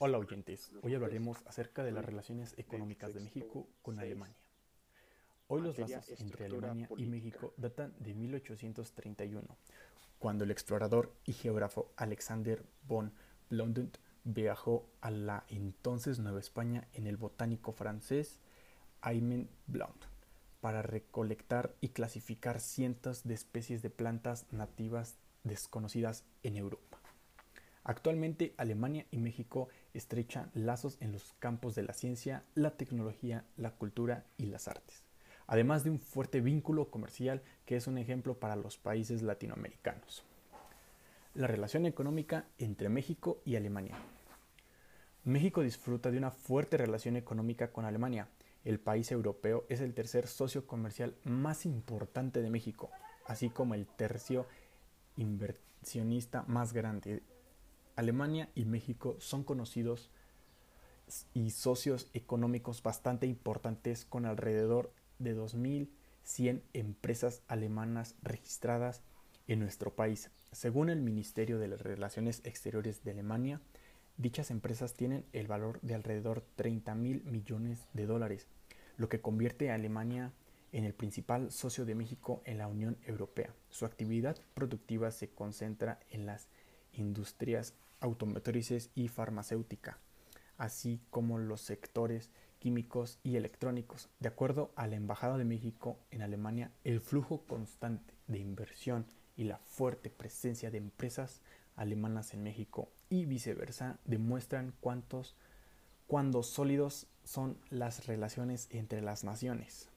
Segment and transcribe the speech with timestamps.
[0.00, 4.36] Hola oyentes, hoy hablaremos acerca de las relaciones económicas de México con Alemania.
[5.46, 9.56] Hoy los lazos entre Alemania y México datan de 1831,
[10.18, 13.12] cuando el explorador y geógrafo Alexander von
[13.48, 18.40] Blondut viajó a la entonces Nueva España en el botánico francés
[19.00, 20.04] Aymen Blond
[20.60, 26.97] para recolectar y clasificar cientos de especies de plantas nativas desconocidas en Europa.
[27.88, 33.70] Actualmente Alemania y México estrechan lazos en los campos de la ciencia, la tecnología, la
[33.70, 35.04] cultura y las artes,
[35.46, 40.22] además de un fuerte vínculo comercial que es un ejemplo para los países latinoamericanos.
[41.32, 43.96] La relación económica entre México y Alemania.
[45.24, 48.28] México disfruta de una fuerte relación económica con Alemania.
[48.66, 52.90] El país europeo es el tercer socio comercial más importante de México,
[53.24, 54.44] así como el tercio
[55.16, 57.22] inversionista más grande
[57.98, 60.08] Alemania y México son conocidos
[61.34, 69.02] y socios económicos bastante importantes con alrededor de 2.100 empresas alemanas registradas
[69.48, 70.30] en nuestro país.
[70.52, 73.60] Según el Ministerio de las Relaciones Exteriores de Alemania,
[74.16, 78.46] dichas empresas tienen el valor de alrededor 30 mil millones de dólares,
[78.96, 80.32] lo que convierte a Alemania
[80.70, 83.52] en el principal socio de México en la Unión Europea.
[83.70, 86.46] Su actividad productiva se concentra en las
[86.92, 89.98] industrias automotrices y farmacéutica,
[90.56, 94.08] así como los sectores químicos y electrónicos.
[94.20, 99.44] De acuerdo a la Embajada de México en Alemania, el flujo constante de inversión y
[99.44, 101.42] la fuerte presencia de empresas
[101.76, 105.36] alemanas en México y viceversa demuestran cuántos
[106.08, 109.90] cuando sólidos son las relaciones entre las naciones.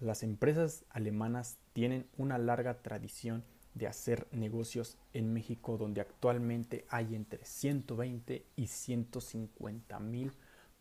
[0.00, 3.44] Las empresas alemanas tienen una larga tradición
[3.78, 10.32] de hacer negocios en México donde actualmente hay entre 120 y 150 mil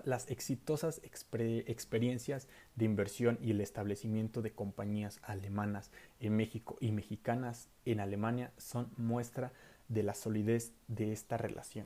[0.06, 7.68] las exitosas experiencias de inversión y el establecimiento de compañías alemanas en México y mexicanas
[7.84, 9.52] en Alemania son muestra
[9.88, 11.84] de la solidez de esta relación.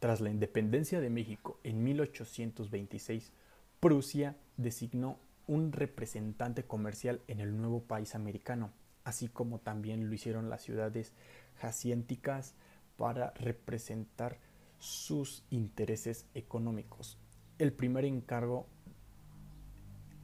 [0.00, 3.30] Tras la independencia de México en 1826,
[3.78, 8.72] Prusia designó un representante comercial en el nuevo país americano,
[9.04, 11.12] así como también lo hicieron las ciudades
[11.60, 12.54] jacienticas
[12.96, 14.38] para representar
[14.78, 17.18] sus intereses económicos.
[17.58, 18.66] El primer encargo,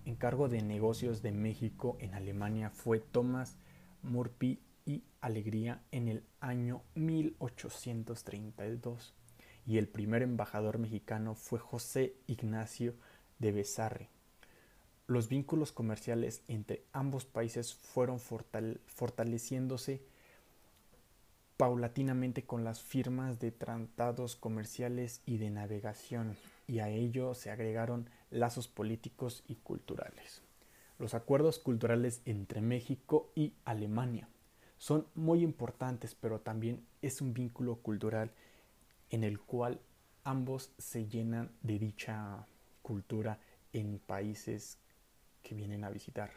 [0.04, 3.56] encargo de negocios de México en Alemania fue Thomas
[4.02, 9.14] Murphy y Alegría en el año 1832
[9.64, 12.94] y el primer embajador mexicano fue José Ignacio
[13.38, 14.10] de Besarre.
[15.06, 20.02] Los vínculos comerciales entre ambos países fueron fortaleciéndose
[21.62, 26.36] paulatinamente con las firmas de tratados comerciales y de navegación,
[26.66, 30.42] y a ello se agregaron lazos políticos y culturales.
[30.98, 34.28] Los acuerdos culturales entre México y Alemania
[34.76, 38.32] son muy importantes, pero también es un vínculo cultural
[39.10, 39.80] en el cual
[40.24, 42.44] ambos se llenan de dicha
[42.82, 43.38] cultura
[43.72, 44.78] en países
[45.44, 46.32] que vienen a visitar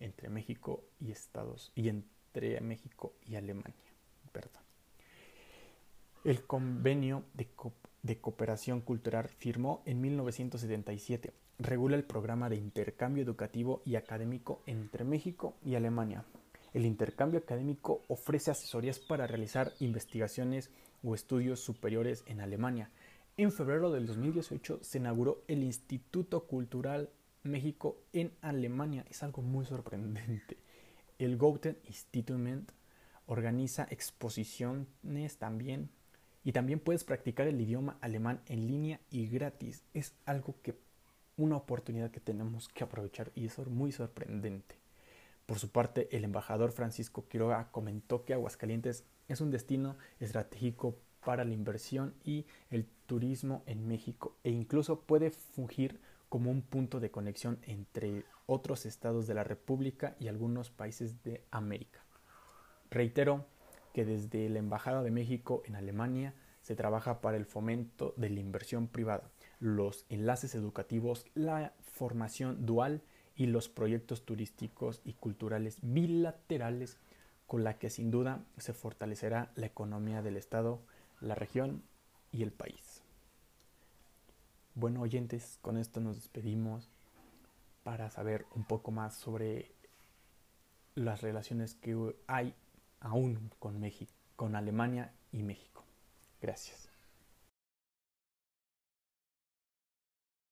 [0.00, 3.91] entre México y Estados y entre México y Alemania.
[6.24, 7.48] El convenio de,
[8.02, 11.32] de cooperación cultural firmó en 1977.
[11.58, 16.24] Regula el programa de intercambio educativo y académico entre México y Alemania.
[16.72, 20.70] El intercambio académico ofrece asesorías para realizar investigaciones
[21.02, 22.90] o estudios superiores en Alemania.
[23.36, 27.10] En febrero del 2018 se inauguró el Instituto Cultural
[27.42, 29.04] México en Alemania.
[29.10, 30.56] Es algo muy sorprendente.
[31.18, 32.38] El Goethe Institut
[33.26, 35.90] organiza exposiciones también
[36.44, 39.82] y también puedes practicar el idioma alemán en línea y gratis.
[39.94, 40.74] Es algo que
[41.36, 44.76] una oportunidad que tenemos que aprovechar y es muy sorprendente.
[45.46, 51.44] Por su parte, el embajador Francisco Quiroga comentó que Aguascalientes es un destino estratégico para
[51.44, 57.10] la inversión y el turismo en México e incluso puede fungir como un punto de
[57.10, 62.01] conexión entre otros estados de la República y algunos países de América.
[62.92, 63.46] Reitero
[63.94, 68.40] que desde la Embajada de México en Alemania se trabaja para el fomento de la
[68.40, 69.30] inversión privada,
[69.60, 73.00] los enlaces educativos, la formación dual
[73.34, 76.98] y los proyectos turísticos y culturales bilaterales
[77.46, 80.82] con la que sin duda se fortalecerá la economía del Estado,
[81.22, 81.82] la región
[82.30, 83.00] y el país.
[84.74, 86.90] Bueno oyentes, con esto nos despedimos
[87.84, 89.72] para saber un poco más sobre
[90.94, 92.54] las relaciones que hay
[93.02, 95.84] aún con México, con Alemania y México.
[96.40, 96.91] Gracias.